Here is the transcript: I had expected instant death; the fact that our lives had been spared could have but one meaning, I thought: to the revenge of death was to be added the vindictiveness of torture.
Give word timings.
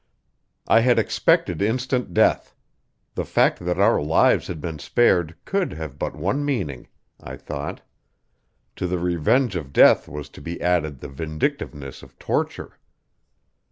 I 0.67 0.79
had 0.79 0.97
expected 0.97 1.61
instant 1.61 2.11
death; 2.11 2.55
the 3.13 3.23
fact 3.23 3.59
that 3.59 3.77
our 3.77 4.01
lives 4.01 4.47
had 4.47 4.59
been 4.59 4.79
spared 4.79 5.35
could 5.45 5.73
have 5.73 5.99
but 5.99 6.15
one 6.15 6.43
meaning, 6.43 6.87
I 7.19 7.37
thought: 7.37 7.81
to 8.77 8.87
the 8.87 8.97
revenge 8.97 9.55
of 9.55 9.71
death 9.71 10.07
was 10.07 10.27
to 10.29 10.41
be 10.41 10.59
added 10.59 11.01
the 11.01 11.07
vindictiveness 11.07 12.01
of 12.01 12.17
torture. 12.17 12.79